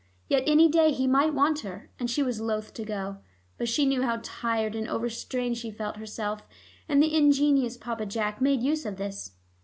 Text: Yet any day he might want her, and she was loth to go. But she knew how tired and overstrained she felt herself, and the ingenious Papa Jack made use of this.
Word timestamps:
Yet 0.27 0.41
any 0.47 0.67
day 0.67 0.91
he 0.91 1.05
might 1.05 1.31
want 1.35 1.59
her, 1.59 1.91
and 1.99 2.09
she 2.09 2.23
was 2.23 2.41
loth 2.41 2.73
to 2.73 2.83
go. 2.83 3.17
But 3.59 3.69
she 3.69 3.85
knew 3.85 4.01
how 4.01 4.19
tired 4.23 4.73
and 4.75 4.89
overstrained 4.89 5.59
she 5.59 5.69
felt 5.69 5.97
herself, 5.97 6.41
and 6.89 7.03
the 7.03 7.15
ingenious 7.15 7.77
Papa 7.77 8.07
Jack 8.07 8.41
made 8.41 8.63
use 8.63 8.83
of 8.83 8.97
this. 8.97 9.33